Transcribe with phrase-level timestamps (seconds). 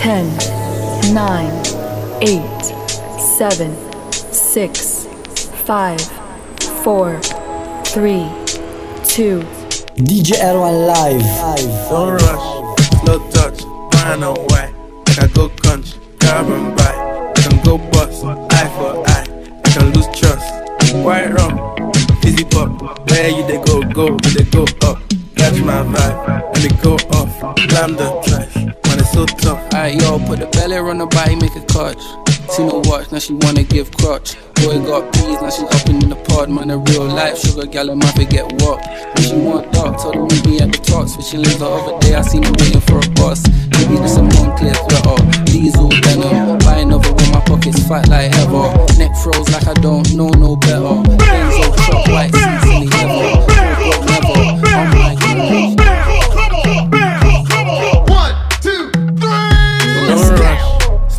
[0.00, 0.24] 10,
[1.12, 1.50] 9,
[2.22, 2.40] 8,
[3.20, 3.76] 7,
[4.32, 5.06] 6,
[5.66, 6.00] 5,
[6.82, 8.30] 4, 3,
[9.04, 9.40] 2.
[10.00, 11.20] DJ R-ONE live.
[11.90, 12.46] Don't rush,
[13.02, 13.60] slow touch,
[13.92, 14.72] find a way.
[15.06, 17.32] I can go country, grab and buy.
[17.36, 19.26] I can go bust, eye for eye.
[19.66, 20.94] I can lose trust.
[20.94, 21.92] White rum,
[22.22, 22.70] fizzy pop.
[23.10, 25.02] Where you they go, go, you they go up.
[25.36, 27.56] Catch my vibe, let me go off.
[27.68, 28.59] Blam the trash, man, it's
[29.20, 29.74] so tough.
[29.74, 32.00] Alright, yo, put the belly on the body, make a clutch.
[32.50, 34.36] See no watch, now she wanna give crutch.
[34.54, 36.48] Boy got peas, now she hopping in the pod.
[36.48, 38.80] Man, a real life sugar gal, I might forget what.
[39.14, 41.08] When she want dark, told her meet me at the top.
[41.08, 43.44] Switching lanes the other day, I seen her waiting for a bus.
[43.76, 46.58] Maybe this a Moncler sweater, diesel denim.
[46.64, 48.72] Buy another when my pockets fat like ever.
[48.96, 50.96] Neck froze like I don't know no better.
[51.20, 53.49] Benzo truck, white seats in the leather.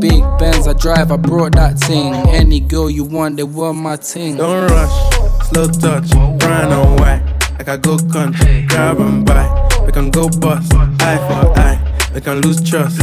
[0.00, 2.14] Big Benz I drive, I brought that thing.
[2.28, 4.36] Any girl you want, they want my ting.
[4.36, 7.22] Don't rush, slow touch, brown and white.
[7.58, 9.46] Like I go country, grab and buy.
[9.86, 12.10] We can go bust, eye for eye.
[12.14, 13.02] We can lose trust.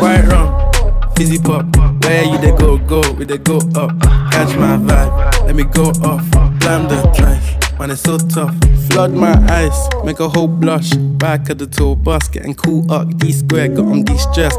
[0.00, 1.64] White rum, fizzy pop.
[2.04, 3.98] Where you they go, go, we they go up.
[4.30, 6.28] Catch my vibe, let me go off.
[6.60, 7.57] Blam the trash.
[7.78, 8.56] Man, it's so tough.
[8.90, 10.90] Flood my eyes, make a whole blush.
[10.94, 13.16] Back of the tour bus, getting cool up.
[13.18, 14.14] D square, got on de.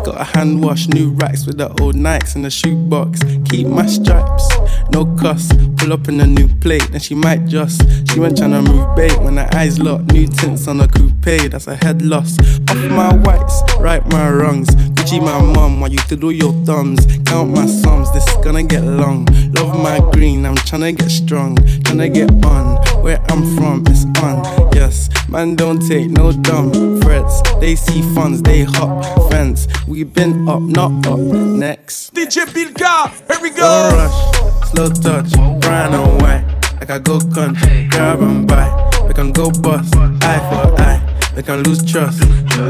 [0.06, 3.20] Got a hand wash, new racks with the old Nikes in the shoebox.
[3.50, 4.48] Keep my stripes,
[4.92, 5.52] no cuss.
[5.78, 7.82] Pull up in a new plate, then she might just.
[8.10, 10.14] She went tryna move bait when her eyes locked.
[10.14, 12.40] New tints on a coupe, that's a head loss.
[12.70, 14.70] Off my whites, right my wrongs.
[14.96, 17.06] Gucci my mum, while you twiddle your thumbs.
[17.26, 19.26] Count my sums, this gonna get long.
[19.56, 21.58] Love my green, I'm tryna get strong.
[21.58, 22.89] Tryna get on.
[23.02, 24.44] Where I'm from, it's on.
[24.74, 27.42] Yes, man, don't take no dumb threats.
[27.60, 29.68] They see funds, they hop fence.
[29.88, 31.20] We been up, not up.
[31.20, 32.14] Next.
[32.14, 33.90] DJ Bilka, here we go.
[33.94, 36.46] rush, slow touch, brown and white.
[36.80, 38.68] Like I go country, grab and buy.
[39.08, 41.02] We can go bust, eye for eye.
[41.36, 42.24] We can lose trust.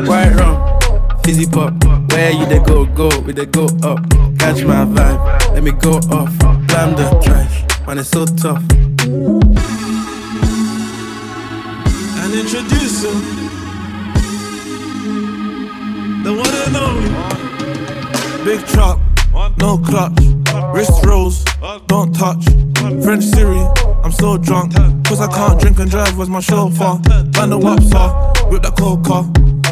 [0.08, 0.58] White rum,
[1.24, 1.74] fizzy pop.
[2.12, 4.00] Where you they go, go, we they go up.
[4.40, 6.38] Catch my vibe, let me go off.
[6.68, 8.64] Blam the trash, man, it's so tough.
[12.30, 13.44] And introduce introducing
[16.22, 17.10] the one and only
[18.46, 19.00] Big truck,
[19.58, 20.14] no clutch,
[20.72, 21.44] wrist rolls,
[21.88, 22.46] don't touch.
[23.04, 23.66] French Siri,
[24.04, 24.76] I'm so drunk,
[25.08, 26.20] cause I can't drink and drive.
[26.20, 27.00] Was my chauffeur?
[27.32, 29.26] Band the waps off, whip that cold car.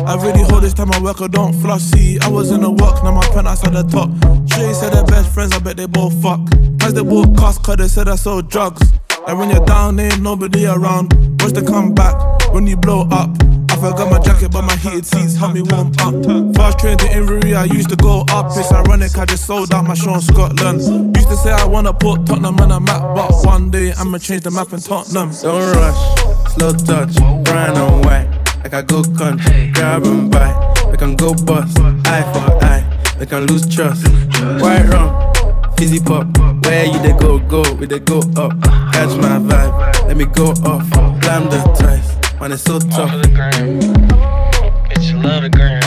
[0.07, 1.81] I really hold this time I work, I don't flush.
[1.81, 4.09] See, I was in the work, now my penthouse at the top.
[4.49, 6.39] Shay said they're best friends, I bet they both fuck.
[6.81, 8.81] As they both cost, cause they said I sold drugs.
[9.27, 11.13] And when you're down, ain't nobody around.
[11.39, 13.29] Watch the come back when you blow up.
[13.69, 16.55] I forgot my jacket, but my heated seats help me warm up.
[16.55, 18.47] Fast train to Inverness, I used to go up.
[18.57, 21.15] It's ironic, I just sold out my show in Scotland.
[21.15, 24.43] Used to say I wanna put Tottenham on a map, but one day I'ma change
[24.43, 25.31] the map in Tottenham.
[25.41, 28.27] Don't rush, slow touch, brown and white.
[28.63, 30.51] Like I go country, grab and buy.
[30.89, 32.83] We can go bust, eye for eye.
[33.19, 34.07] We can lose trust.
[34.59, 35.11] White rum,
[35.77, 36.25] fizzy pop.
[36.65, 38.51] Where you they go, go, we they go up.
[38.91, 40.89] Catch my vibe, let me go off.
[41.21, 42.06] Climb the trash,
[42.39, 43.09] man, it's so tough.
[44.89, 45.81] Bitch, love the gram.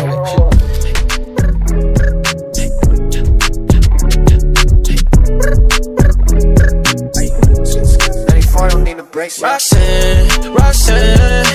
[9.43, 11.47] Roxanne, Roxanne,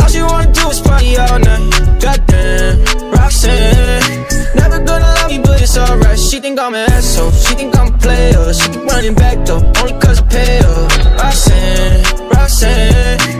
[0.00, 2.00] all she wanna do is party all night.
[2.00, 4.24] Goddamn, Roxanne,
[4.54, 6.18] never gonna love me, but it's alright.
[6.18, 8.52] She think I'm an asshole, she think I'm a player.
[8.54, 10.88] She keep running back though, only cause I pay her.
[11.18, 13.37] Roxanne, Roxanne,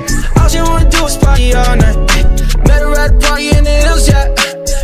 [1.52, 1.96] party all night.
[2.66, 4.34] Met her at a party in the hills, yeah.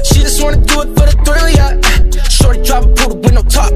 [0.02, 1.81] She just wanna do it for the thrill, yeah.
[2.28, 3.72] Shorty drop a poodle with no top.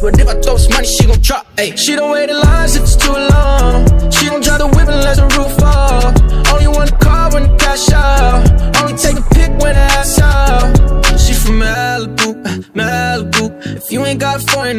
[0.00, 1.46] But if I throw some money, she gon' drop.
[1.56, 3.57] Ayy, she don't wait in lines if it's too long.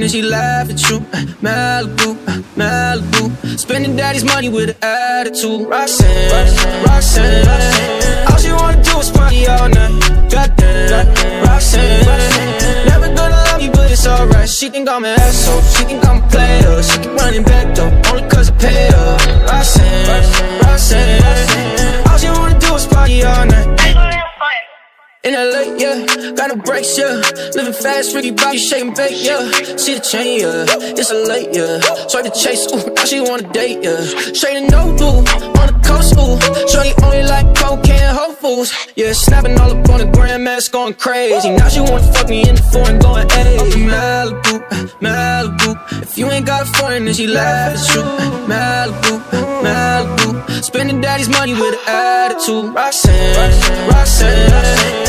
[0.10, 1.00] She laugh at you.
[1.46, 2.16] Malibu,
[2.58, 3.60] Malibu.
[3.60, 5.68] Spending daddy's money with an attitude.
[5.70, 6.32] Roxanne,
[6.86, 8.28] Roxanne, Roxanne.
[8.28, 10.32] All she wanna do is party all night.
[10.32, 12.06] Goddamn, Roxanne.
[12.88, 14.50] Never gonna love you, but it's alright.
[14.50, 15.62] She think I'm an asshole.
[15.74, 16.82] She think I'm a player.
[16.82, 19.18] She keep running back though, only cause I pay her.
[19.46, 22.08] Roxanne, Roxanne.
[22.10, 24.29] All she wanna do is party all night.
[25.22, 27.22] In LA, yeah, got no brakes, yeah.
[27.54, 29.52] Living fast, Ricky Bobby shaking bake, yeah.
[29.76, 30.64] See the chain, yeah.
[30.96, 31.82] It's a late, yeah.
[32.08, 34.00] Swipe the chase, ooh, now she wanna date, yeah.
[34.32, 36.40] Straight and no on the coast, ooh.
[36.72, 38.00] Shorty only like cocaine,
[38.40, 39.12] Foods, yeah.
[39.12, 41.50] Snapping all up on the grandmas, going crazy.
[41.50, 43.58] Now she wanna fuck me in the foreign, going, hey.
[43.92, 44.64] Malibu,
[45.04, 46.02] Malibu.
[46.02, 48.04] If you ain't got a foreign, then she laugh at you.
[48.48, 49.20] Malibu,
[49.66, 50.64] Malibu.
[50.64, 52.74] Spending daddy's money with an attitude.
[52.74, 55.09] Roxanne, Roxanne.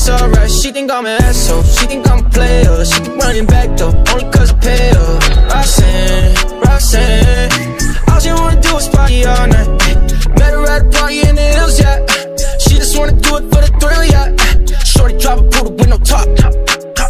[0.00, 0.50] it's alright.
[0.50, 1.62] She think I'm an asshole.
[1.62, 2.84] She think I'm a player.
[2.84, 5.18] She keep running back though, only cause I pay her.
[5.52, 7.50] Roxanne, Roxanne.
[8.08, 9.68] All she wanna do is party all night.
[10.38, 11.98] Met her at a party in the hills, yeah.
[12.58, 14.28] She just wanna do it for the thrill, yeah.
[14.84, 16.28] Shorty drop a poodle with no top.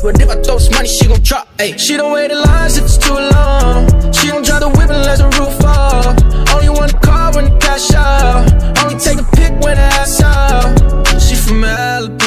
[0.03, 1.47] But if I throw some money, she gon' drop.
[1.59, 1.77] Ay.
[1.77, 3.87] She don't wait in lines if it's too long.
[4.13, 6.17] She don't drive the whip unless the roof fall.
[6.57, 8.49] Only want to call when the cash out.
[8.83, 10.73] Only take a pic when the ass out.
[11.21, 12.20] She from Malibu,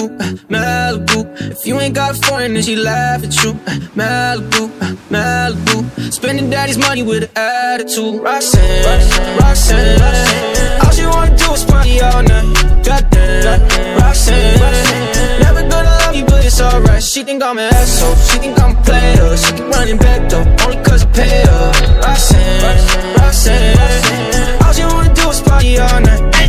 [1.84, 3.54] ain't got a foreign, then she laugh at you.
[4.00, 4.64] Malibu,
[5.12, 5.78] Malibu.
[6.12, 8.22] Spending daddy's money with an attitude.
[8.22, 10.82] Roxanne, Roxanne, Roxanne.
[10.82, 12.86] All she wanna do is party all night.
[12.86, 14.60] Goddamn, Roxanne.
[15.42, 17.04] Never gonna love you, but it's alright.
[17.04, 18.16] She think I'm an asshole.
[18.28, 19.38] She think I'm a player.
[19.38, 21.72] She keep running back though, only cause I pay her.
[22.06, 24.64] Roxanne, Roxanne.
[24.64, 26.43] All she wanna do is party all night.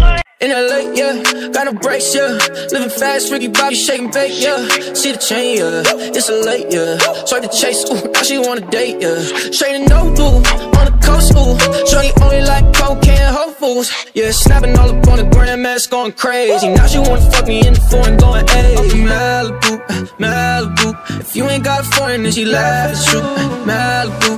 [0.45, 2.37] In LA, yeah, got no brakes, yeah.
[2.71, 4.61] Living fast, Ricky Bobby shaking bake, yeah.
[4.93, 5.83] See the chain, yeah.
[6.13, 6.99] It's a late, yeah.
[7.25, 9.17] Swipe the chase, ooh, now she wanna date, yeah.
[9.51, 10.45] Straight and no blue,
[10.77, 11.57] on the coast, ooh.
[11.89, 14.33] Shorty only like cocaine, Whole Foods, yeah.
[14.33, 16.69] Snapping all up on the grandmas, going crazy.
[16.69, 18.77] Now she wanna fuck me in the foreign, going, hey.
[18.77, 19.81] Malibu,
[20.21, 21.21] Malibu.
[21.21, 23.21] If you ain't got a foreign, then she laugh at you.
[23.65, 24.33] Malibu,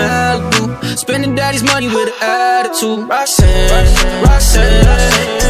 [0.00, 0.96] Malibu.
[0.96, 3.06] Spending daddy's money with an attitude.
[3.10, 5.49] Roxanne, Roxanne.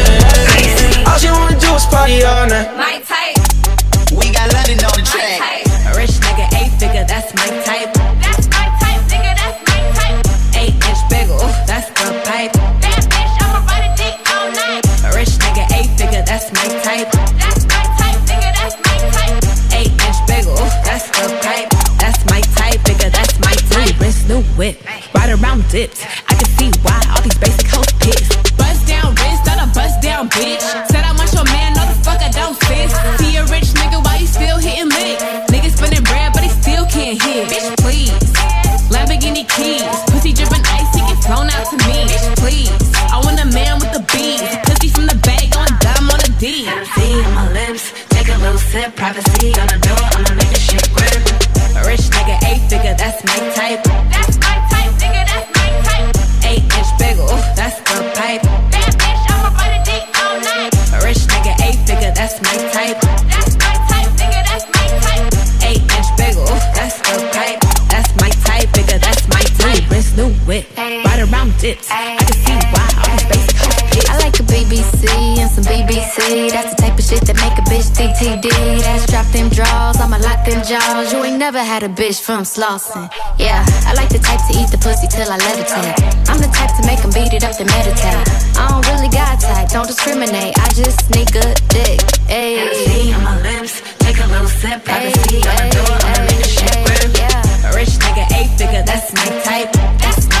[71.61, 71.87] Dips.
[71.93, 74.09] I can see why all these basic hoes.
[74.09, 75.05] I like a BBC
[75.37, 76.49] and some BBC.
[76.49, 78.49] That's the type of shit that make a bitch DTD.
[78.81, 81.13] That's drop them draws, I'ma lock them jaws.
[81.13, 83.05] You ain't never had a bitch from Slauson.
[83.37, 86.01] Yeah, I like the type to eat the pussy till I levitate.
[86.33, 88.25] I'm the type to make them beat it up to meditate.
[88.57, 90.57] I don't really got type, don't discriminate.
[90.57, 92.01] I just sneak a dick.
[92.25, 93.13] Ayy.
[93.13, 96.73] on my lips, take a little sip, privacy on the door, I'ma make this shit
[96.89, 97.13] grip.
[97.21, 97.69] Yeah.
[97.69, 99.69] A rich nigga, eight figure, that's my type.
[100.01, 100.40] That's my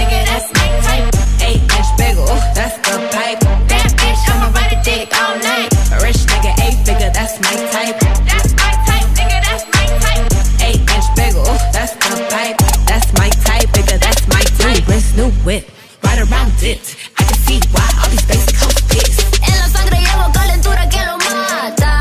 [0.00, 1.06] nigga, that's my type.
[1.44, 2.26] Eight inch bagel,
[2.56, 3.40] that's the pipe.
[3.68, 5.68] That bitch, I'ma ride a dick all night.
[5.92, 7.96] A rich nigga, eight figure, that's my type.
[8.24, 10.24] That's my type, nigga, that's my type.
[10.66, 12.56] Eight inch bagel, that's the pipe.
[12.88, 14.80] That's my type, nigga, that's my type.
[14.80, 15.64] New wrist, new whip,
[16.04, 16.80] ride around it.
[17.18, 19.16] I can see why all these basic hoes piss.
[19.44, 21.92] En la sangre llevo calentura que lo mata.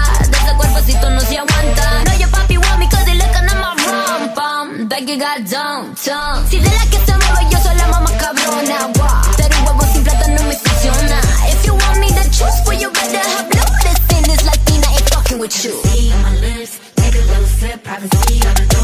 [0.88, 2.04] De ese no se aguanta.
[2.06, 4.88] No, your papi want me he lookin' at my rum, bum.
[4.88, 6.46] That you got dumb, dumb.
[6.48, 7.09] See, they like it.
[16.20, 16.80] on my lips.
[16.96, 18.79] Take a little sip, privacy on the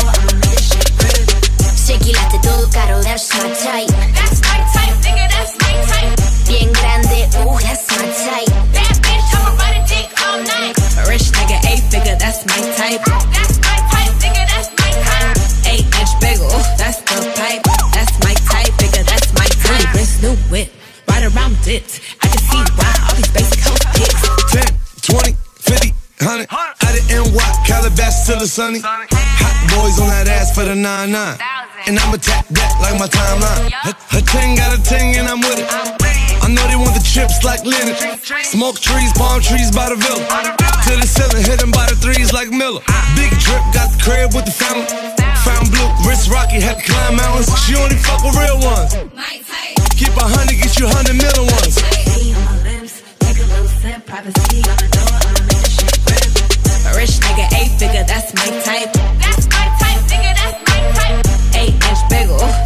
[28.45, 28.79] the sunny.
[28.85, 31.09] Hot boys on that ass for the 9 9.
[31.89, 33.73] And I'ma tap that like my timeline.
[33.89, 35.65] A, a 10 got a 10 and I'm with it.
[35.65, 37.97] I know they want the chips like linen.
[38.45, 40.21] Smoke trees, palm trees by the villa.
[40.21, 42.85] To the ceiling, hit them by the threes like Miller.
[43.17, 44.93] Big drip, got the crib with the fountain.
[45.41, 47.49] Found blue, wrist rocky, had to climb mountains.
[47.65, 48.93] She only fuck with real ones.
[49.97, 51.81] Keep a hundred, get you hundred million ones.
[51.81, 55.44] Take a little sip, Privacy on the door, uh
[57.05, 58.91] rich nigga, eight figure, that's my type.
[59.21, 61.55] That's my type, nigga, that's my type.
[61.55, 62.64] Eight inch bagel.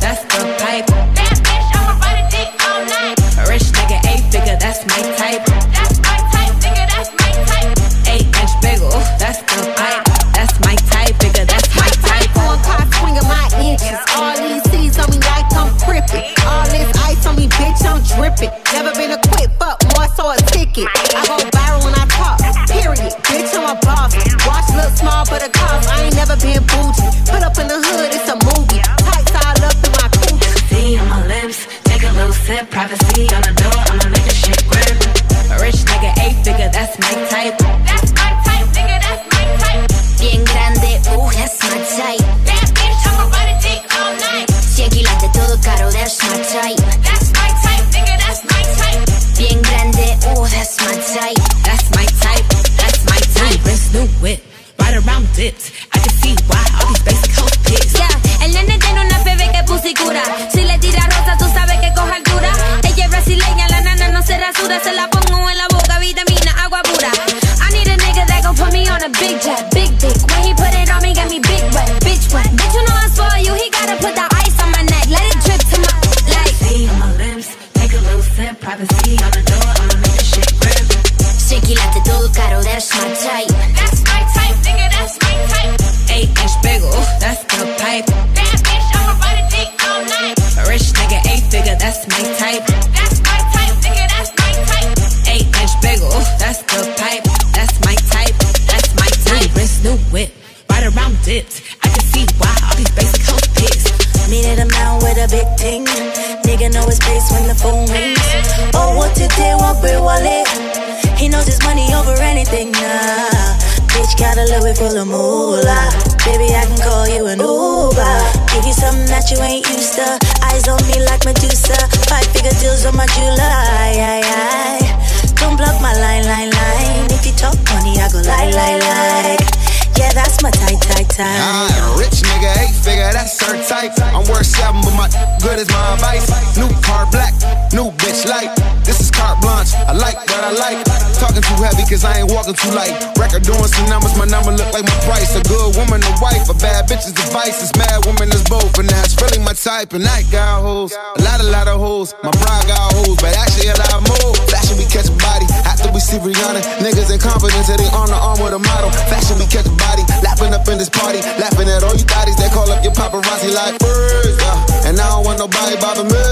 [141.39, 142.91] walking too heavy, cause I ain't walking too light.
[143.17, 145.36] Record doing some numbers, my number look like my price.
[145.36, 147.63] A good woman, a wife, a bad bitch is advice.
[147.63, 149.93] It's mad woman is both, and that's really my type.
[149.93, 152.13] And I got hoes, a lot, a lot of hoes.
[152.24, 154.36] My pride got hoes, but actually a lot more.
[154.51, 156.62] Fashion, we catch a body after we see Rihanna.
[156.84, 158.91] Niggas in confidence, they on the arm with a model.
[159.08, 162.38] Fashion, we catch a body, laughing up in this party, laughing at all you thotties
[162.39, 164.39] that call up your paparazzi like birds.
[164.84, 166.27] And I don't want nobody bothering me.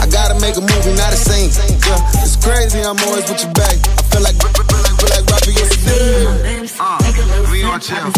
[0.00, 1.50] I gotta make a movie, not a scene.
[1.86, 3.76] Yeah, it's crazy, I'm always with your back
[4.16, 4.48] feel like, feel
[4.80, 5.68] like, feel like rapping your
[6.42, 6.64] name.
[6.80, 6.96] Uh,
[7.52, 7.96] we on chill.
[7.96, 8.12] Uh,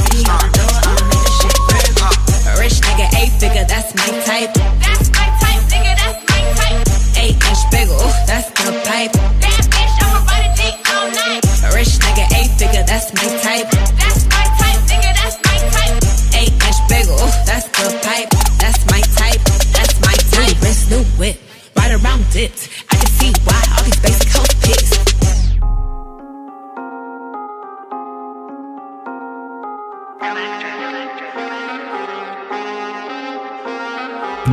[2.58, 4.54] rich nigga, eight figure, that's my type.
[4.54, 6.86] That's my type, nigga, that's my type.
[7.18, 7.98] Eight inch bagel,
[8.30, 9.12] that's the pipe.
[9.42, 10.54] Damn bitch, I'ma ride
[10.94, 11.42] all night.
[11.74, 13.66] Rich nigga, eight figure, that's my type.
[13.98, 15.98] That's my type, nigga, that's my type.
[16.38, 18.30] Eight inch bagel, that's the pipe.
[18.62, 19.42] That's my type,
[19.74, 20.54] that's my type.
[20.54, 21.36] New wrist, new whip,
[21.76, 22.68] ride around dips.
[22.90, 25.07] I can see why all these basic hoes pissed.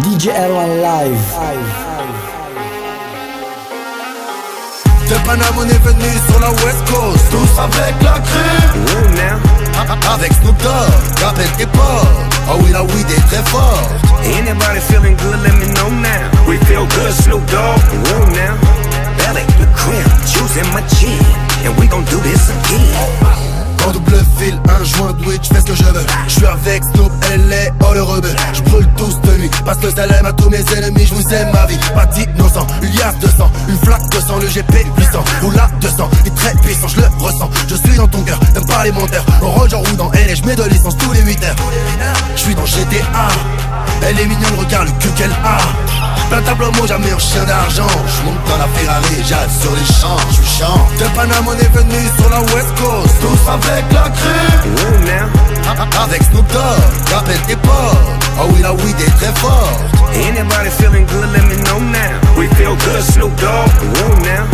[0.01, 1.25] DJ L1 Live.
[5.07, 8.15] De Paname, on est venu sur la West Coast, tous avec la
[9.15, 9.39] now?
[9.77, 11.81] Oh, avec Snoop Dogg, rappelle tes potes.
[12.49, 13.91] Oh oui, la weed est très forte.
[14.23, 16.29] Anybody feeling good, let me know now.
[16.47, 17.79] We feel good, Snoop Dogg.
[17.91, 18.57] Woo now.
[19.17, 21.19] Belly, the cream, juice in my chin.
[21.63, 23.54] And we gon' do this again.
[23.85, 26.05] En double fil, un joint de weed, j'fais ce que je veux.
[26.27, 29.77] Je suis avec Snoop, elle est oh le rebeu Je brûle tous de nuit, parce
[29.77, 33.19] que l'aime à tous mes ennemis Je vous aime ma vie, pas d'innocent Une liasse
[33.19, 36.53] de sang, une flaque de sang Le GP puissant, ou là de sang Il très
[36.55, 37.49] puissant, je le ressens.
[37.67, 40.43] Je suis dans ton cœur, t'aimes pas les monteurs En Roger ou dans LA, je
[40.43, 41.55] mets de licence tous les 8 heures.
[42.35, 43.27] Je suis dans GTA
[44.01, 45.57] Elle est mignonne, regarde le cul qu'elle a
[46.31, 49.85] De tableau mot, jamais en chien d'argent Je monte dans la Ferrari, j'arrive sur les
[49.85, 53.85] champs Je suis chant De Panama, on est venu sur la West Coast Tous avec
[53.93, 56.03] la crue Woo now.
[56.03, 61.05] Avec Snoop Dogg, rappelle tes potes Oh oui la weed est très forte Anybody feeling
[61.07, 62.19] good, let me know now.
[62.37, 63.67] We feel good, Snoop Dogg.
[63.83, 64.47] Woo now.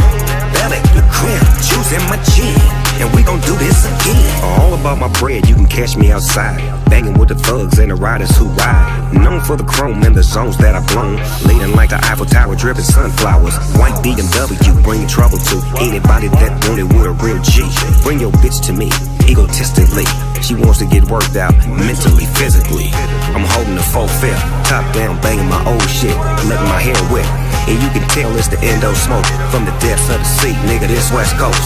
[0.53, 2.57] Belly, the crib, juice in my chin.
[3.01, 4.43] And we gon' do this again.
[4.61, 6.61] All about my bread, you can catch me outside.
[6.85, 9.11] Banging with the thugs and the riders who ride.
[9.11, 11.17] Known for the chrome and the zones that I've blown.
[11.49, 13.57] Leading like the Eiffel Tower, dripping sunflowers.
[13.81, 17.65] White BMW, bring trouble to anybody that wanted with a real G.
[18.03, 18.93] Bring your bitch to me,
[19.27, 20.05] egotistically.
[20.43, 22.93] She wants to get worked out mentally, physically.
[23.33, 26.15] I'm holding the full fifth, top down, banging my old shit,
[26.45, 27.50] letting my hair wet.
[27.67, 30.87] And you can tell it's the endo smoke from the depths of the sea, nigga.
[30.87, 31.61] This West Coast.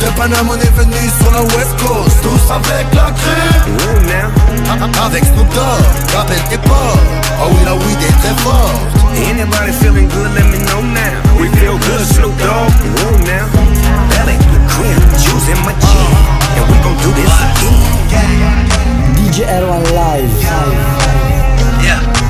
[0.00, 4.30] De Panama, on est venu sur la West Coast Tous avec la crue Woo now.
[5.04, 5.82] Avec Snoop Dogg,
[6.14, 10.46] rappelle tes potes Oh ah oui la weed est très forte Anybody feeling good, let
[10.46, 11.18] me know now.
[11.40, 12.70] We feel good, Snoop Dogg.
[12.94, 13.46] Woo now.
[14.10, 16.14] Belly, the crib, juice in my chin.
[16.54, 18.38] And we gon' do this again.
[19.16, 20.30] DJ R-ONE Live.
[21.82, 22.27] Yeah.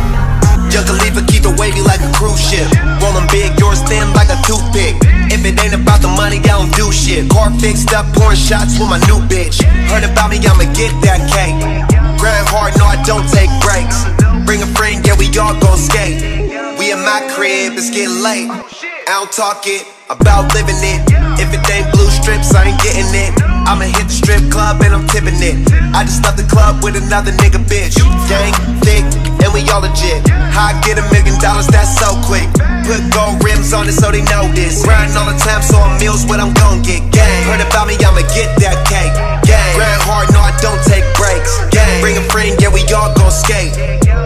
[0.68, 2.68] Young Khalifa keep it wavy like a cruise ship.
[3.00, 5.00] Rolling big, yours thin like a toothpick.
[5.32, 7.28] If it ain't about the money, I don't do shit.
[7.30, 9.64] Car fixed up, pouring shots with my new bitch.
[9.88, 11.56] Heard about me, I'ma get that cake.
[12.20, 14.04] Grind hard, no, I don't take breaks.
[14.44, 16.20] Bring a friend, yeah, we all gon' skate.
[16.76, 18.48] We in my crib, it's getting late.
[19.08, 21.00] I don't talk it about living it.
[21.40, 23.32] If it ain't blue strips, I ain't getting it.
[23.68, 25.56] I'ma hit the strip club and I'm tipping it.
[25.96, 27.96] I just left the club with another nigga bitch.
[28.28, 28.52] Gang,
[28.84, 29.04] thick,
[29.58, 30.22] we all legit.
[30.54, 32.46] How I get a million dollars, that's so quick.
[32.86, 34.86] Put gold rims on it so they know this.
[34.86, 37.02] Grinding all the time, so I'm meals what I'm gon' get.
[37.10, 39.10] Gang, heard about me, I'ma get that cake.
[39.42, 41.58] Gang, grind hard, no, I don't take breaks.
[41.74, 43.74] Gang, bring a friend, yeah, we all gon' skate.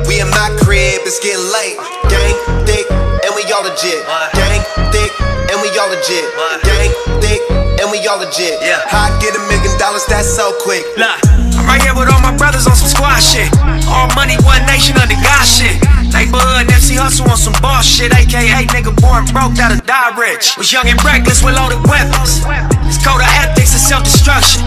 [0.04, 1.80] We in my crib, it's getting late.
[2.12, 2.36] Gang,
[2.68, 2.84] thick,
[3.24, 4.04] and we all legit.
[4.36, 4.60] Gang,
[4.92, 5.10] thick,
[5.48, 6.28] and we all legit.
[6.60, 6.92] Gang,
[7.24, 7.40] thick,
[7.82, 8.62] and we all legit.
[8.62, 8.78] Yeah.
[8.86, 10.86] How I get a million dollars, that's so quick.
[10.94, 11.18] Look,
[11.58, 13.50] I'm right here with all my brothers on some squad shit.
[13.90, 15.74] All money, one nation under God shit.
[16.14, 18.14] Neighborhood MC hustle on some boss shit.
[18.14, 20.54] AKA nigga born broke, that'll die rich.
[20.56, 22.46] Was young and reckless with loaded weapons.
[22.86, 24.62] It's code of ethics and self destruction.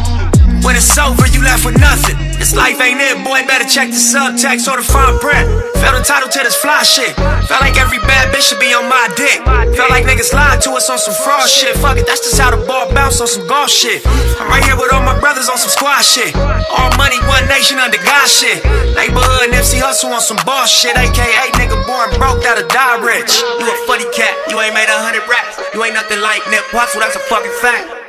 [0.66, 2.18] When it's over, you left with nothing.
[2.42, 3.46] This life ain't it, boy.
[3.46, 5.46] Better check the subtext or the fine print.
[5.78, 7.14] Felt entitled to this fly shit.
[7.46, 9.46] Felt like every bad bitch should be on my dick.
[9.78, 11.78] Felt like niggas lied to us on some fraud shit.
[11.78, 14.02] Fuck it, that's just how the ball bounce on some golf shit.
[14.42, 16.34] I'm right here with all my brothers on some squad shit.
[16.34, 18.66] All money, one nation under God shit.
[18.98, 20.98] Neighborhood MC hustle on some boss shit.
[20.98, 23.38] AKA nigga born broke, that'll die rich.
[23.62, 25.62] You a funny cat, you ain't made a hundred raps.
[25.78, 28.05] You ain't nothing like Nip Hussle, that's a fucking fact.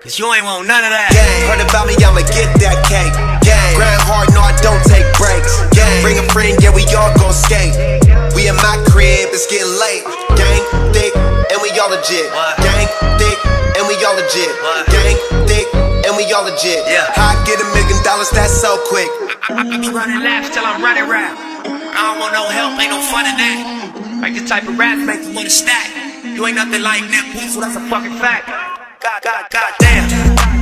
[0.00, 1.12] Cause you ain't want none of that.
[1.12, 3.12] Gang, heard about me, I'ma get that cake.
[3.44, 5.60] Gang, grind hard, no, I don't take breaks.
[5.76, 7.76] Gang, bring a friend, yeah, we all gon' skate.
[8.32, 10.00] We in my crib, it's getting late.
[10.40, 10.64] Gang,
[10.96, 11.12] thick,
[11.52, 12.32] and we all legit.
[12.64, 12.88] Gang,
[13.20, 13.36] thick,
[13.76, 14.48] and we all legit.
[14.88, 15.68] Gang, thick,
[16.08, 16.80] and we all legit.
[16.88, 17.12] Yeah.
[17.12, 19.12] How I get a million dollars, that's so quick.
[19.52, 21.36] I, I be running laps till I'm running rap.
[21.36, 24.24] I don't want no help, ain't no fun in that.
[24.24, 25.92] Like the type of rap make you wanna stack.
[26.24, 28.79] You ain't nothing like Nip Hussle, that's a fucking fact.
[29.00, 30.59] God, God, God damn.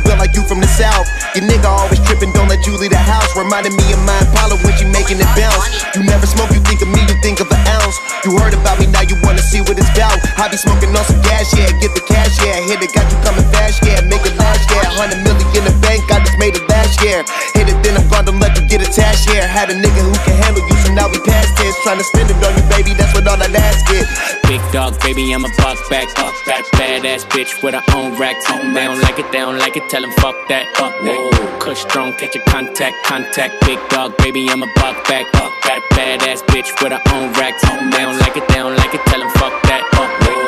[0.00, 1.04] Felt like you from the south.
[1.36, 3.28] Your nigga always tripping, don't let you leave the house.
[3.36, 5.68] Reminding me of my Impala when she making it bounce.
[5.92, 7.96] You never smoke, you think of me, you think of an ounce.
[8.24, 10.16] You heard about me, now you wanna see what it's about.
[10.40, 12.56] I be smoking on some gas, yeah, get the cash, yeah.
[12.64, 14.00] Hit it, got you coming fast, yeah.
[14.08, 14.88] Make it last, yeah.
[14.96, 17.20] Hundred million in the bank, I just made it last year.
[17.52, 19.44] Hit it, then I found them, let you get attached, yeah.
[19.44, 21.76] Had a nigga who can handle you, so now we past tense.
[21.82, 24.41] Trying to spend it on you, baby, that's what all that ass get.
[24.52, 26.14] Big dog, baby, I'm a buck back.
[26.14, 28.46] Buck back, badass bitch with her own racks.
[28.46, 30.66] They don't like it, they don't like it, tell them fuck that.
[30.76, 31.58] Fuck that.
[31.58, 33.64] Kush strong, catch a contact, contact.
[33.64, 35.32] Big dog, baby, I'm a buck back.
[35.32, 37.62] Buck back, badass bitch with her own racks.
[37.62, 39.88] They don't like it, they don't like it, tell them fuck that.
[39.94, 40.41] Fuck that.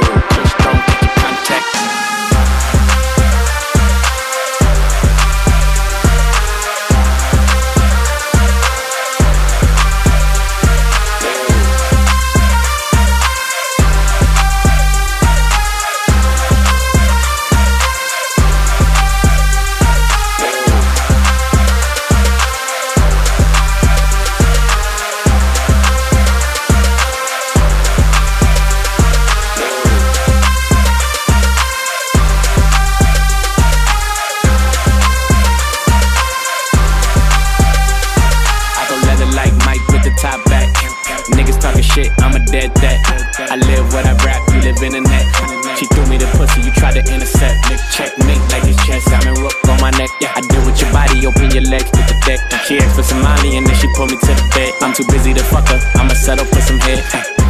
[42.54, 43.02] dead that.
[43.50, 45.26] I live what I rap, you live in the net.
[45.74, 47.58] She threw me the pussy, you tried to intercept.
[47.66, 50.06] Nick checkmate like it's chest, I'm in rook on my neck.
[50.22, 52.38] Yeah, I deal with your body, open your legs with the deck.
[52.70, 54.70] She asked for some money and then she pulled me to the bed.
[54.86, 57.02] I'm too busy to fuck her, I'ma settle for some head.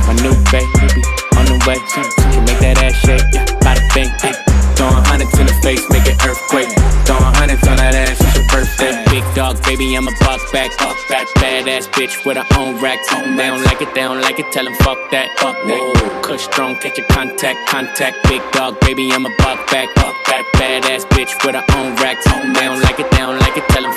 [0.08, 0.88] My new baby
[1.36, 1.76] on the way.
[2.32, 4.08] She make that ass shake, yeah, by the bank.
[4.72, 6.72] Throwing hundreds in the face, make it earthquake.
[7.04, 8.23] Throwing hundreds on that ass
[9.66, 11.26] baby, I'm a buck back, buck back.
[11.36, 13.08] Badass bitch with her own racks.
[13.10, 15.28] They don't like it, they don't like it, tell them fuck that.
[15.38, 16.20] Fuck that.
[16.22, 18.16] Kush strong, catch your contact, contact.
[18.28, 20.44] Big dog, baby, I'm a buck back, buck back.
[20.54, 22.24] Badass bitch with her own racks.
[22.24, 23.92] They don't like it, they don't like it, tell them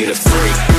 [0.00, 0.69] need a freak.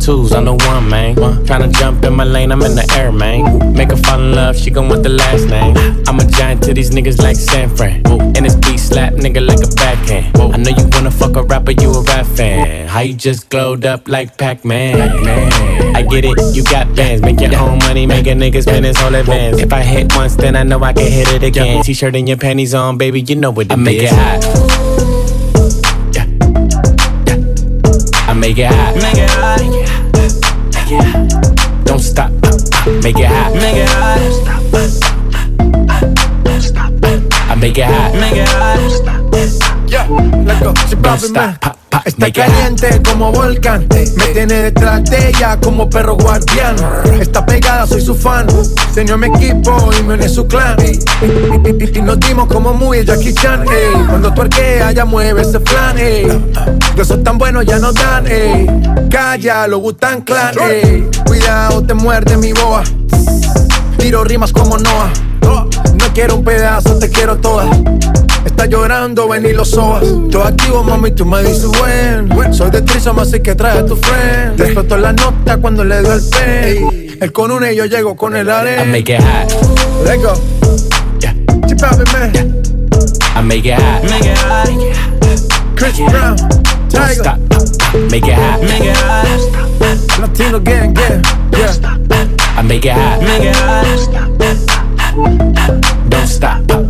[0.00, 1.18] Twos, I know one, man.
[1.18, 3.72] Uh, tryna jump in my lane, I'm in the air, man.
[3.74, 5.76] Make her fall in love, she gon' want the last name.
[6.08, 8.06] I'm a giant to these niggas like San Fran.
[8.06, 10.36] And this beat slap nigga like a backhand.
[10.36, 12.88] I know you wanna fuck a rapper, you a rap fan.
[12.88, 14.96] How you just glowed up like Pac Man?
[15.94, 17.22] I get it, you got bands.
[17.22, 19.58] Make your own money, make a nigga spend his whole advance.
[19.58, 21.82] If I hit once, then I know I can hit it again.
[21.84, 24.44] T shirt and your panties on, baby, you know what it I make it hot.
[28.28, 28.94] I make it hot.
[28.94, 29.79] Make it hot.
[33.02, 33.54] Make it hot.
[33.54, 34.18] Make it hot.
[37.50, 38.12] I make it hot.
[38.14, 38.78] Make it hot.
[39.90, 40.06] Yeah,
[40.44, 40.74] let's go.
[41.02, 41.32] Don't stop.
[41.32, 41.58] man.
[41.60, 43.86] Pop, Está caliente como volcán.
[43.90, 46.76] Me tiene detrás de ella como perro guardián.
[47.20, 48.46] Está pegada, soy su fan.
[48.92, 50.76] Se unió a mi equipo y me uní a su clan.
[50.82, 53.62] Y, nos dimos como muy el Jackie Chan.
[53.62, 54.06] ey.
[54.08, 55.98] Cuando tu arquea, ya mueve ese flan.
[55.98, 56.26] ey.
[56.96, 58.26] Yo soy tan bueno, ya no dan.
[58.26, 58.66] ey.
[59.10, 60.54] Calla, lo gustan clan.
[60.60, 61.08] ey.
[61.26, 62.82] Cuidado, te muerde mi boa.
[63.98, 65.12] Tiro rimas como Noah.
[65.42, 67.68] No quiero un pedazo, te quiero toda.
[68.44, 70.04] Está llorando, ven y lo sobas.
[70.28, 72.28] Yo activo, mami, tú me dices buen.
[72.52, 74.60] Soy de Trisom, así que trae a tu friend.
[74.60, 77.18] Explotó la nota cuando le doy el pen.
[77.20, 78.84] Él con una y yo llego con el I arena.
[78.84, 79.52] make it hot.
[80.04, 80.34] Let's go.
[81.66, 82.62] Chip out, man.
[83.36, 84.02] I make it hot.
[84.04, 84.68] Make it hot.
[85.76, 86.36] Chris Brown.
[86.36, 87.14] Don't Tiger.
[87.14, 87.38] stop.
[88.10, 88.60] Make it hot.
[88.62, 89.26] Make it hot.
[90.18, 91.22] Latino gang, gang.
[91.52, 91.74] Yeah.
[92.56, 93.20] I make it hot.
[93.22, 93.86] Make it hot.
[96.08, 96.89] Don't stop.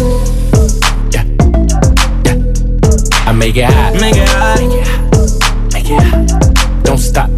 [3.53, 3.93] Make it hot.
[3.99, 4.59] Make it hot.
[5.73, 6.83] Make it hot.
[6.85, 7.29] Don't stop.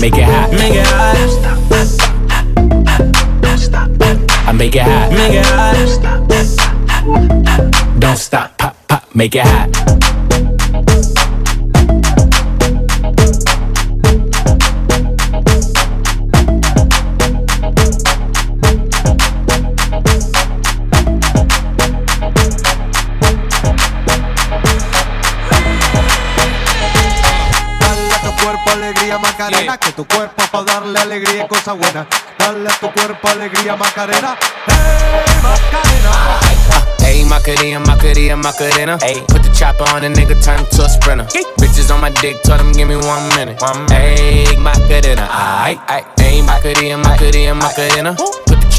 [0.00, 0.50] Make it hot.
[0.52, 1.16] Make it hot.
[4.46, 5.10] I make it hot.
[5.10, 5.74] Make it hot.
[7.98, 8.58] Don't stop.
[8.58, 9.14] Pop, pop.
[9.14, 9.99] Make it hot.
[29.40, 32.06] Macarena, que tu cuerpo para darle alegría y cosas buenas.
[32.38, 36.40] Dale a tu cuerpo alegría Macarena, hey Macarena.
[37.10, 38.98] Ayy, Macarena, Macarena, Macarena.
[39.00, 41.24] Ayy, put the chopper on a nigga, turn him to a sprinter.
[41.58, 43.58] Bitches on my dick, told him give me one minute.
[43.58, 46.04] Ayy, Macarena, aight, aight.
[46.18, 48.16] Ayy, Macarena, Macarena, Macarena.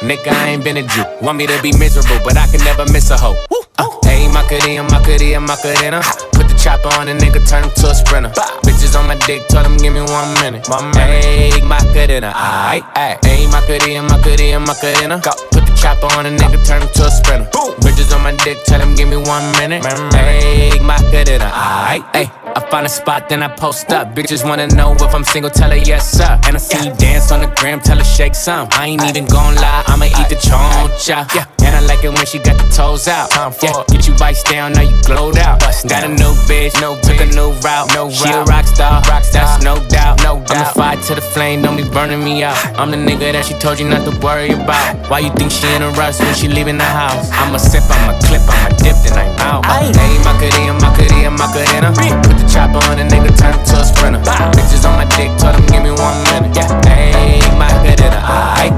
[0.00, 1.04] Nigga, I ain't been a Jew.
[1.22, 3.36] Want me to be miserable, but I can never miss a hoe.
[3.78, 6.00] Uh, Ayy, Macarena, Macarena, Macarena.
[6.32, 8.30] Put the chopper on a nigga, turn him to a sprinter.
[8.64, 10.64] Bitches on my dick, told him give me one minute.
[10.64, 13.20] Ayy, Macarena, aight, aight.
[13.22, 15.20] Ayy, Macarena, Macarena, Macarena.
[15.50, 17.48] Put the chopper on a nigga, turn him to a sprinter.
[17.80, 19.82] Bitches on my dick, tell him give me one minute.
[19.82, 22.45] Ayy, Macarena, aight, ayy.
[22.56, 24.14] I find a spot, then I post up.
[24.14, 26.40] Bitches wanna know if I'm single, tell her yes, sir.
[26.46, 28.66] And I see you dance on the gram, tell her shake some.
[28.72, 31.28] I ain't even gon' lie, I'ma eat the choncha.
[31.34, 33.28] Yeah, and I like it when she got the toes out.
[33.28, 35.60] time Yeah, get you vice down, now you glowed out.
[35.60, 37.92] Got a new bitch, no took a new route.
[37.92, 40.22] No she a rock star, rock that's no doubt.
[40.24, 40.50] No doubt.
[40.50, 42.56] I'm the fire to the flame, don't be burning me out.
[42.80, 44.96] I'm the nigga that she told you not to worry about.
[45.10, 47.28] Why you think she in a rush when she leaving the house?
[47.32, 49.66] I'ma sip, I'ma clip, I'ma dip, then I'm out.
[49.66, 49.92] Hey,
[50.24, 51.92] Macarena, Macarena, Macarena.
[52.24, 54.20] Put the chopper on a nigga, turn him to a sprinter.
[54.54, 56.54] Bitches on my dick, told him give me one minute.
[56.56, 58.74] Yeah, hey, Macarena, aight.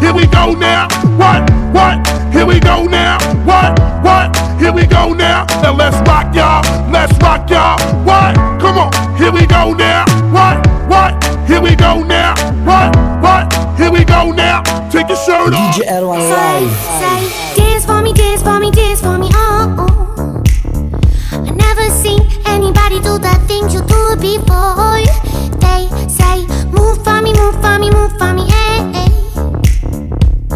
[0.00, 0.88] Here we go now.
[1.16, 1.48] What?
[1.72, 2.06] What?
[2.32, 3.18] Here we go now.
[3.44, 3.78] What?
[4.02, 4.36] What?
[4.58, 5.46] Here we go now.
[5.62, 6.62] Now let's rock y'all.
[6.90, 7.78] Let's rock y'all.
[8.04, 8.34] What?
[8.60, 8.90] Come on.
[9.16, 10.04] Here we go now.
[10.32, 10.66] What?
[10.88, 11.22] What?
[11.46, 12.34] Here we go now.
[12.64, 12.96] What?
[13.22, 13.78] What?
[13.78, 14.62] Here we go now.
[14.90, 15.76] Take your shirt off.
[15.76, 17.49] DJ R-ONE Live.
[24.20, 25.00] Before.
[25.64, 29.10] They say, move for me, move for me, move for me, eh, eh.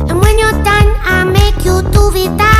[0.09, 2.54] And when you're done, I make you do it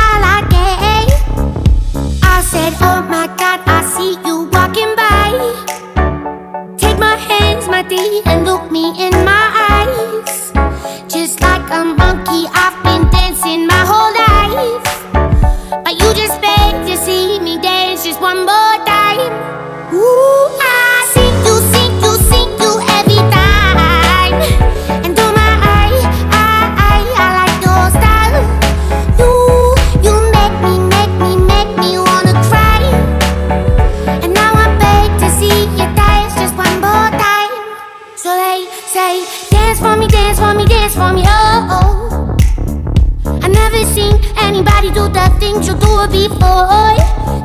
[46.13, 46.97] you before.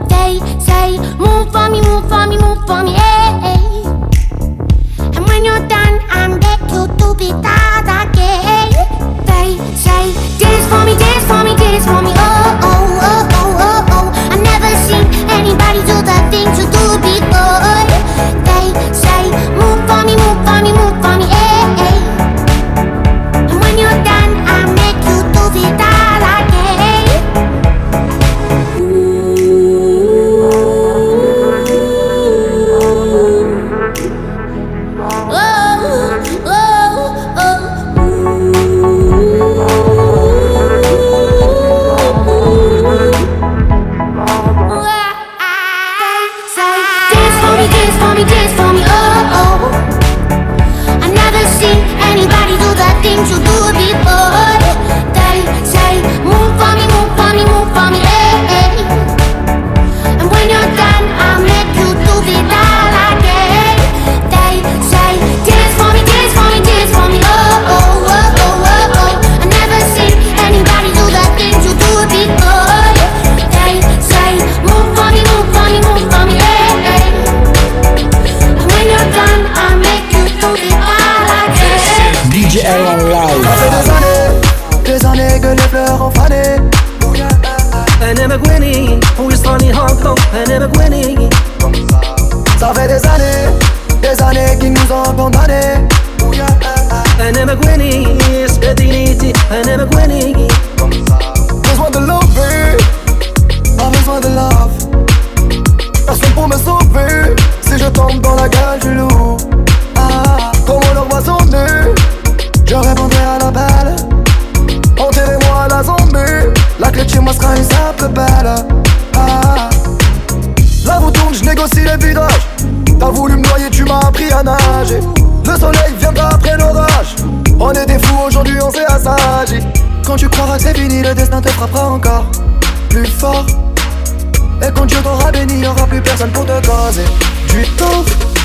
[0.08, 3.50] They say, move for me, move for me, move for me, eh.
[3.52, 3.86] eh.
[5.16, 8.70] And when you're done, I'm back to be that again.
[9.26, 12.09] They say, dance for me, dance for me, dance for me,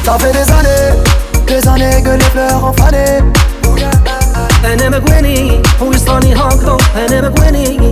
[0.06, 1.02] Ça fait des années,
[1.48, 3.24] des années que les fleurs ont fané.
[4.66, 7.92] أنا مقواني ويصاني هاكا أنا مقواني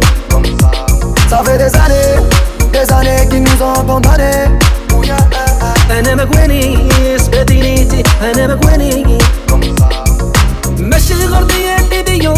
[1.29, 2.15] Ça fait des années,
[2.71, 4.49] des années qu'ils nous ont condamnés.
[5.91, 6.79] أنا مقواني
[7.17, 9.17] سبدينيتي أنا مقواني
[10.79, 12.33] ماشي غرضي اللي بيا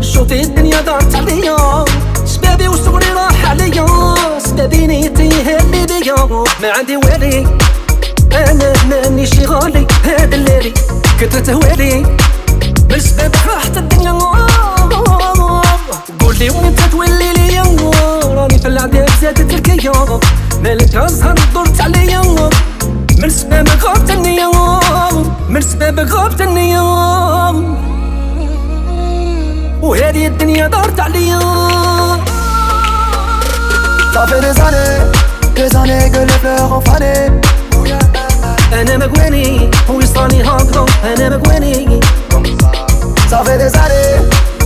[0.00, 1.84] شوفي الدنيا دارت عليا
[2.34, 3.86] شبابي وشغلي راح عليا
[4.38, 6.14] سبدينيتي هي اللي بيا
[6.62, 7.46] ما عندي والي
[8.36, 10.74] أنا ماني شي غالي هاد الليلي
[11.20, 12.06] كترت هوالي
[12.90, 14.12] من سبابك راحت الدنيا.
[16.20, 17.62] قولي وين انت تولي ليا
[18.24, 19.92] راني في العذاب زادت الكيا.
[20.62, 22.22] مالك ازهر دورت عليا.
[23.18, 24.50] من سبابك غابت النية.
[25.48, 26.80] من سبابك غابت النية.
[29.82, 31.40] وهذه الدنيا دارت عليا.
[34.14, 34.96] Ça fait des années,
[35.54, 37.14] des années que les fleurs ont fané.
[38.73, 41.99] انا مقواني ويصاني هاكا انا مقواني
[43.31, 44.13] Ça fait des années,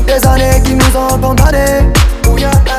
[0.07, 1.93] des années qu'ils nous ont condamnés.
[2.27, 2.78] انا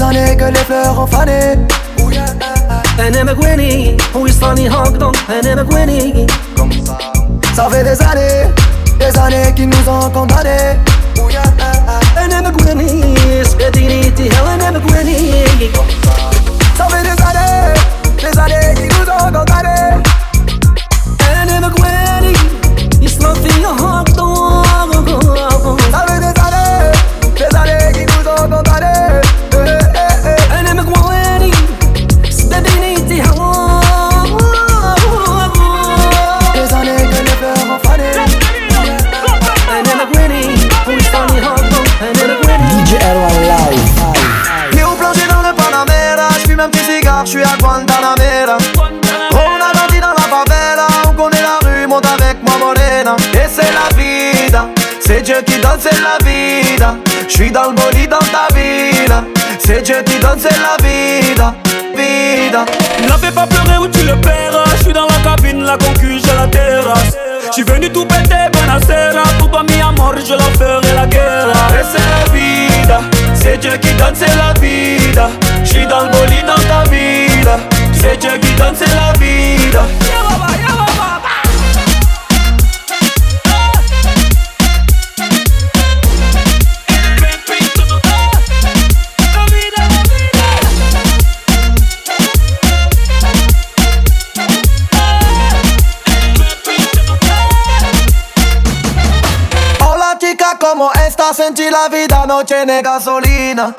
[0.00, 1.56] des années que les fleurs ont fané.
[3.00, 6.26] انا مقواني ويصاني هاكا انا مقواني
[7.56, 8.44] Ça fait des années,
[9.00, 10.76] des années qu'ils nous ont condamnés.
[12.18, 15.70] انا مقواني سبدينيتي انا مقواني
[16.78, 17.74] Ça fait des années,
[18.22, 20.09] des années qu'ils nous ont condamnés.
[47.21, 48.57] Cigare, j'suis à Guantanamera.
[49.31, 53.15] On a grandi dans la favela, on connaît la rue, monte avec moi morena.
[53.33, 54.67] Et c'est la vida,
[54.99, 56.95] c'est Dieu qui donne, c'est la vida.
[57.27, 59.13] J'suis dans le bolide dans ta ville,
[59.59, 61.53] c'est Dieu qui donne, c'est la vida,
[61.95, 62.65] vida.
[63.03, 64.63] Ne fais pas pleurer ou tu le paieras.
[64.77, 67.15] Je suis dans la cabine, la concu, j'ai la terrasse.
[67.47, 69.23] Je suis venu tout péter, bonacera.
[69.37, 71.47] Pour toi, mi amor, je leur ferai la guerre.
[71.79, 72.99] Et c'est la vida,
[73.41, 75.29] c'est Dieu qui donne, c'est la vida.
[75.63, 77.49] J'suis dans le bolide dans ta ville,
[77.93, 79.85] c'est Dieu qui donne, c'est la vida.
[101.33, 103.73] Senti la vida, no tiene gasolina.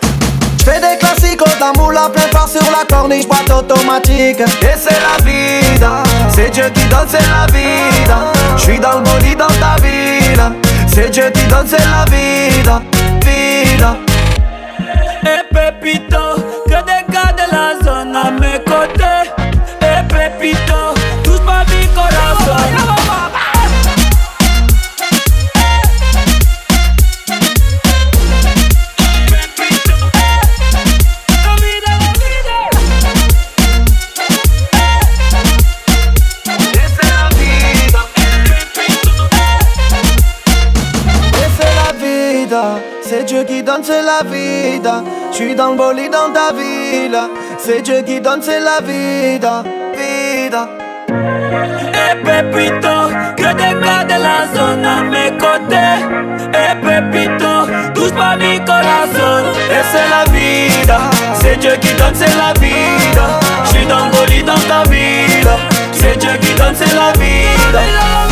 [0.57, 4.40] J'fais des classiques, la moule à plein sur la corniche, boîte automatique.
[4.40, 6.03] Et c'est la vida,
[6.34, 8.32] c'est Dieu qui donne, c'est la vida.
[8.57, 10.42] J'suis dans le bolide dans ta ville,
[10.86, 12.80] c'est Dieu qui donne, c'est la vida,
[13.22, 13.96] vida.
[15.53, 16.21] Pepito, que
[44.83, 45.03] vida.
[45.33, 47.18] J'suis dans le bolide dans ta ville.
[47.59, 49.62] C'est Dieu qui donne, c'est la vida.
[49.95, 50.68] Vida.
[51.09, 52.97] Eh Pepito,
[53.37, 55.99] que des gars de la zone à mes côtés.
[56.53, 59.45] Eh Pepito, touche pas mi corazon.
[59.70, 60.99] Et c'est la vida,
[61.41, 63.41] c'est Dieu qui donne, c'est la vida.
[63.64, 65.49] J'suis dans le bolide dans ta ville.
[65.93, 68.32] C'est Dieu qui donne, c'est la vida.